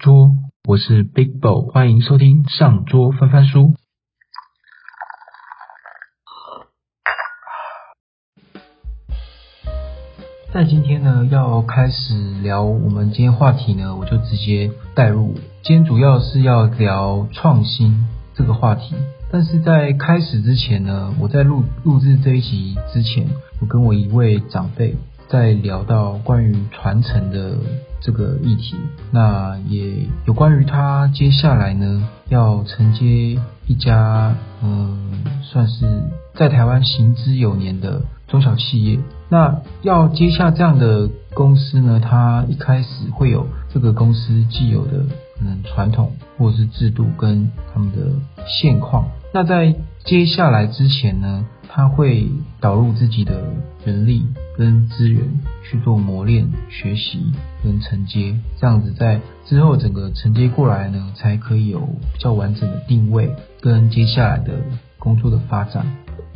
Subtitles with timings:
[0.00, 0.30] 桌，
[0.66, 3.74] 我是 Big Bo，欢迎收听上桌翻翻书。
[10.54, 15.34] 在今天呢，要开始聊我们今天话题呢，我就直接带入。
[15.62, 18.94] 今天主要是要聊创新这个话题，
[19.30, 23.28] 但是在开始之前呢，我在录录制这一集之前，
[23.60, 24.96] 我跟我一位长辈
[25.28, 27.58] 在聊到关于传承的
[28.00, 28.76] 这个议题，
[29.10, 36.02] 那也有关于他接下来呢要承接一家嗯，算是
[36.34, 38.98] 在台湾行之有年的中小企业。
[39.28, 45.04] 那要接下这样的公司呢，他一开始会有这个公司既有的
[45.38, 47.98] 可能传统或者是制度跟他们的
[48.46, 49.06] 现况。
[49.32, 53.44] 那在接下来之前呢，他会导入自己的
[53.84, 54.26] 人力
[54.60, 55.22] 跟资源
[55.64, 57.32] 去做磨练、学习
[57.64, 64.52] 跟承接，这样子在之后整个承接过来呢，才可以有比较完整的定位跟接下来的
[64.98, 65.86] 工作的发展。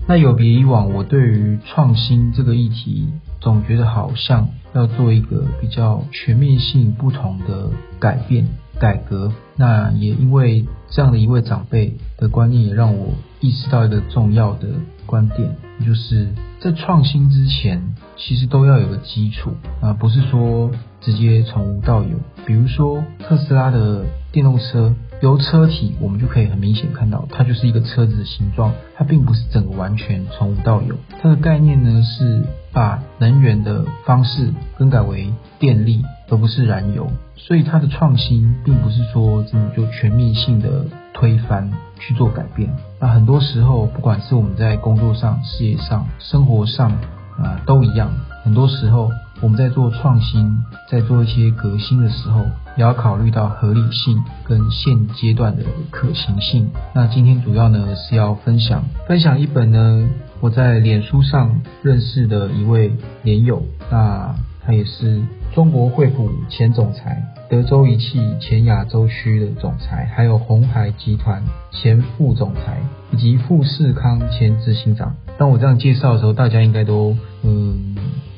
[0.09, 8.49] 那有别以往，我对于创新这个议题，总觉得好像要做一个比较全面性、不同的改变、
[8.81, 9.31] 改革。
[9.57, 14.69] 那也因为这样的一位长辈的观念，也让我意识到一个重要的
[15.05, 16.29] 观点，就是
[16.61, 20.71] 在创新之前，其实都要有个基础啊，不是说
[21.01, 22.19] 直接从无到有。
[22.47, 24.95] 比如说特斯拉的电动车。
[25.21, 30.97] 由车体，我们就可以很明显看到，它就是一个车子的形状，它并不是整个完全从无到有。
[31.23, 37.11] 它的概念呢是把能源的方式更改为电力，而不是燃油。
[37.37, 42.69] 所以它的创新并不是说真的就全面性的推翻去做改变。
[43.01, 46.93] 那很多时候，不管是我们在工作上、事业上、生活上
[47.39, 48.11] 啊，都一样。
[48.43, 49.11] 很多时候。
[49.41, 50.57] 我们在做创新，
[50.89, 52.47] 在做一些革新的时候，
[52.77, 56.71] 也要考虑到合理性跟现阶段的可行性。
[56.95, 60.09] 那今天主要呢是要分享分享一本呢
[60.41, 64.35] 我在脸书上认识的一位连友，那
[64.67, 72.79] 他也是中国惠普前总裁、德州仪器前亚洲区的总裁，还有红海集团前副总裁
[73.13, 75.15] 以及富士康前执行长。
[75.39, 77.97] 当我这样介绍的时候，大家应该都嗯。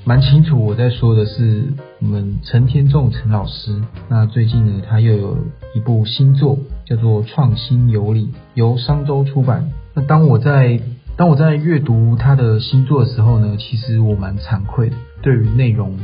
[0.09, 1.65] 蛮清楚，我在说的是
[2.01, 3.83] 我们陈天仲陈老师。
[4.09, 5.37] 那最近呢，他又有
[5.75, 9.69] 一部新作，叫做《创新有理》，由商周出版。
[9.95, 10.81] 那当我在
[11.17, 15.99] 当我在阅读他的新作的时候呢，其实我蛮惭愧的，对于内容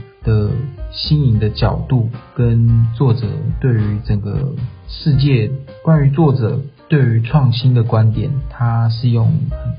[0.92, 3.26] 新颖的角度，跟作者
[3.60, 4.54] 对于整个
[4.88, 5.50] 世界，
[5.82, 9.32] 关于作者对于创新的观点，他是用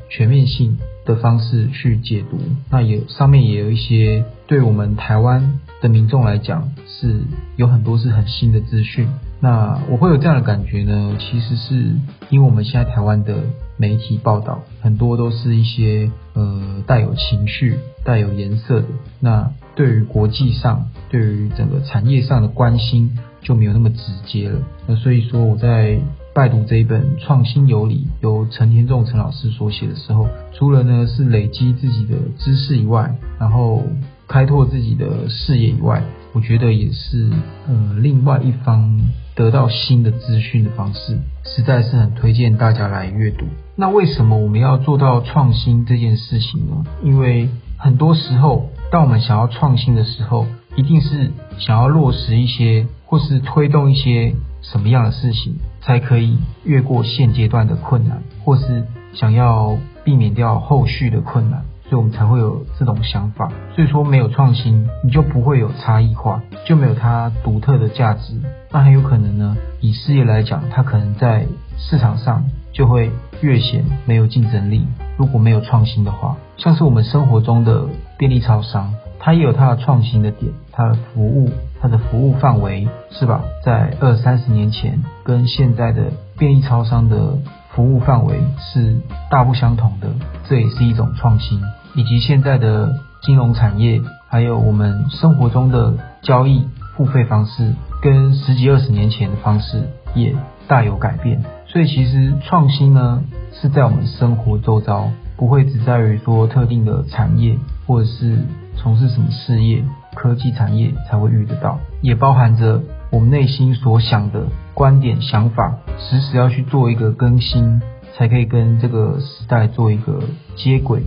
[0.09, 0.77] 全面性。
[1.05, 2.37] 的方式去解读，
[2.71, 7.21] 那有上面也有一些对我们台湾的民众来讲是
[7.55, 9.07] 有很多是很新的资讯。
[9.39, 11.95] 那我会有这样的感觉呢，其实是
[12.29, 13.43] 因为我们现在台湾的
[13.77, 18.87] 媒体报道很多都是一些呃带有情绪、带有颜色的。
[19.19, 24.61] 那对于国际上、对于整个产业上的关心就没有那么直接了。
[24.87, 25.99] 那所以说我在。
[26.35, 33.83] 拜读这一本《创新有理》，由陈天仲陈老师所写的时候，除了呢是累积自己的知识以外，然后
[34.27, 36.03] 开拓自己的视野以外，
[36.33, 37.29] 我觉得也是
[37.67, 38.99] 呃另外一方
[39.35, 43.45] 得到新的资讯的方式，实在是很推荐大家来阅读。
[43.75, 46.83] 那为什么我们要做到创新这件事情呢？
[47.03, 54.33] 因为很多时候，当我们想要创新的时候，一定是想要落实一些，或是推动一些。
[54.63, 63.51] 什么样的事情才可以越过现阶段的困难，或是想要避免掉后续的困难，所以我们才会有这种想法。
[63.75, 68.33] 所以说没有创新，你就不会有差异化，就没有它独特的价值。
[68.71, 71.45] 那很有可能呢，以事业来讲，它可能在
[71.77, 73.11] 市场上就会
[73.41, 74.87] 越显没有竞争力。
[75.17, 77.85] 如果没有创新的话，像是我们生活中的
[78.17, 78.95] 便利超商。
[79.19, 83.41] 它也有它的创新的点，它的服务，它的服务范围是吧？
[83.63, 87.37] 在二三十年前跟现在的便利超商的
[87.69, 88.97] 服务范围是
[89.29, 90.09] 大不相同的，
[90.49, 91.61] 这也是一种创新。
[91.95, 100.35] 以及现在的金融产业，还有我们生活中的交易付费方式，跟十几二十年前的方式也
[100.67, 101.43] 大有改变。
[101.67, 103.23] 所以其实创新呢，
[103.53, 107.57] 是在我们生活周遭，不会只在于说特定的产业
[107.87, 108.39] 或者是。
[108.75, 109.83] 从事什么事业，
[110.15, 112.81] 科技产业才会遇得到，也包含着
[113.11, 117.79] 我们内心所想的观点、想法，时时要去做一个更新，
[118.17, 120.19] 才可以跟这个时代做一个
[120.55, 121.03] 接轨。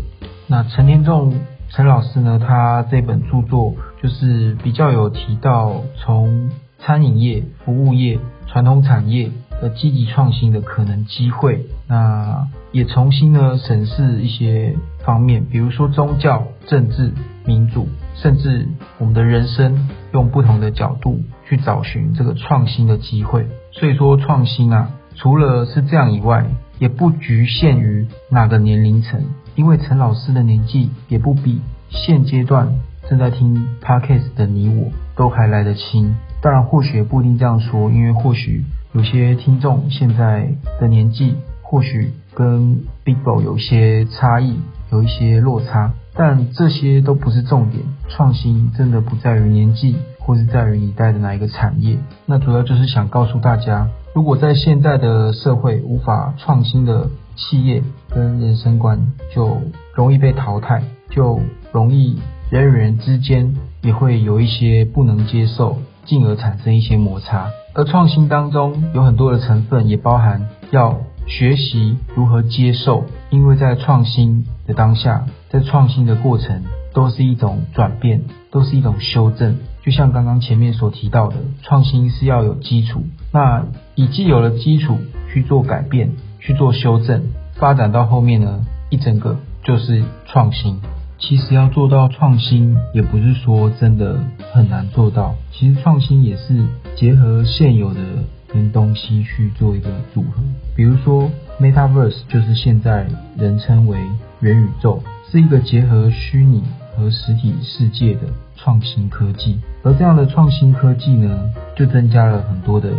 [0.48, 1.34] 那陈天仲
[1.70, 11.66] 陈老师呢，他这本著作就是比较有提到，从餐饮业、服务业、传统产业的积极创新的可能机会。
[11.88, 17.12] 那也重新呢审视一些方面，比如说宗教、政治、
[17.44, 23.48] 民主，甚至我们的人生，用不同的角度去找寻这个创新的机会。
[23.72, 26.46] 所以说创新啊，除了是这样以外，
[26.78, 29.25] 也不局限于哪个年龄层，
[29.56, 32.69] 因为陈老师的年纪也不比现阶段
[33.08, 36.14] 正在听 podcast 的你我都还来得轻。
[36.43, 38.62] 当然，或许也不一定这样说，因为或许
[38.93, 44.61] 有些听众现在的年纪，或许跟 Big Bo 有些差异，
[44.93, 45.93] 有一些落差。
[46.14, 51.99] 但这些都不是重点，创新真的不在于年纪，或是在于你待的哪一个产业。
[52.25, 57.82] 那主要就是想告诉大家，如果在现在的社会无法创新的企业
[58.16, 58.98] 跟人生观，
[59.34, 59.60] 就
[59.92, 61.38] 容易被淘汰，就
[61.70, 62.18] 容易
[62.48, 65.76] 人与人之间也会有一些不能接受，
[66.06, 67.50] 进而产生一些摩擦。
[67.74, 70.98] 而创新当中有很多的成分，也包含要。
[71.28, 76.62] 学习如何接受，因为在创新的当下，在创新的过程
[76.94, 78.22] 都是一种转变，
[78.52, 79.58] 都是一种修正。
[79.82, 83.02] 就像刚刚前面所提到的，创新是要有基础，
[83.32, 83.66] 那
[83.96, 84.98] 以既有了基础
[85.32, 87.24] 去做改变，去做修正，
[87.58, 90.81] 发展到后面呢，一整个就是创新。
[91.19, 94.20] 其实要做到创新，也不是说真的
[94.53, 95.35] 很难做到。
[95.53, 96.67] 其实创新也是
[96.97, 98.00] 结合现有的。
[98.49, 100.41] 跟东西去做一个组合，
[100.75, 101.29] 比如说
[101.61, 103.05] Metaverse 就是现在
[103.37, 103.99] 人称为
[104.41, 106.62] 元宇宙，是一个结合虚拟
[106.97, 108.20] 和实体世界的
[108.55, 109.58] 创新科技。
[109.82, 112.91] 而这样的创新科技呢，就增加了很多的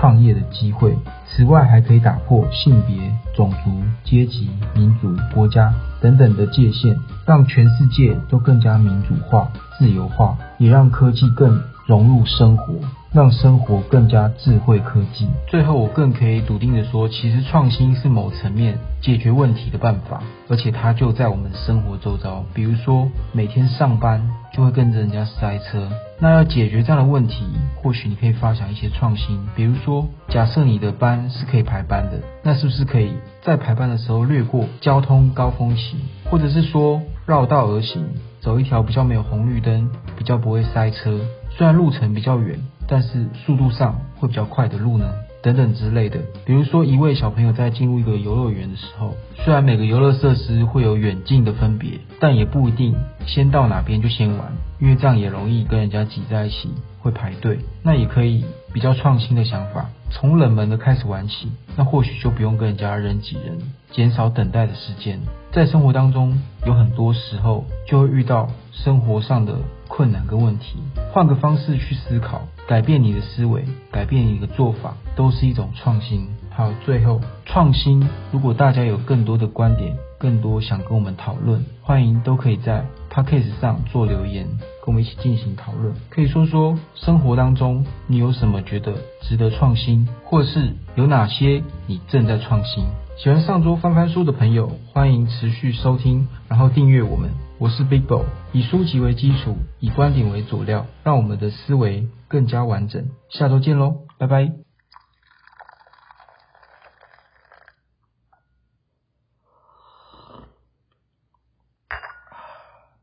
[0.00, 0.96] 创业的机会。
[1.26, 2.96] 此外，还可以打破性别、
[3.36, 3.70] 种族、
[4.02, 9.46] 阶级、民族、国家等等的界限，让全世界都更加民主化、
[9.78, 12.74] 自由化，也让科技更融入生活。
[13.12, 15.28] 让生活更加智慧科技。
[15.48, 22.44] 最后，我更可以笃定的说，其实创新是某层面解决问题的办法，而且它就在我们生活周遭。
[22.54, 25.90] 比如说，每天上班就会跟着人家塞车，
[26.20, 27.44] 那要解决这样的问题，
[27.82, 29.40] 或许你可以发想一些创新。
[29.56, 35.96] 比如说，假设你的班是可以排班的，那是不是可以在排班的时候略过交通高峰期，
[36.30, 38.06] 或者是说绕道而行，
[38.40, 41.18] 走一条比较没有红绿灯、比较不会塞车，
[41.50, 42.60] 虽然路程比较远。
[42.90, 46.18] 但是速度上会比较快的路呢，等等之类的。
[46.44, 57.60] 比如说，一位小朋友在进入一个游乐园的时候，虽然每个游乐设施会有远近的分别，但也不一定先到哪边就先玩，因为这样也容易跟人家挤在一起，会排队。
[57.84, 63.58] 那也可以比较创新的想法，从冷门的开始玩起，那或许就不用跟人家人挤人，
[63.90, 65.20] 减少等待的时间。
[65.52, 69.54] 在生活当中，有很多时候就会遇到生活上的。
[69.92, 70.78] 困难跟问题，
[71.12, 76.28] 换个方式去思考，改变你的思维，改变你的做法，都是一种创新。
[76.48, 84.46] 好，最后创新，如果大家有更多的观点，更多想跟我们讨论，欢迎都可以在 podcast 上做留言，
[84.84, 85.94] 跟我们一起进行讨论。
[86.10, 92.84] 可以说说生活当中你有什么觉得值得创新，或是有哪些你正在创新。
[93.16, 97.30] 喜欢上桌翻翻书的朋友，欢迎持续收听，然后订阅我们。
[97.58, 103.08] 我是 Big Bo，以书籍为基础，以观点为佐料，让我们的思维更加完整。
[103.30, 104.69] 下周见喽，拜拜。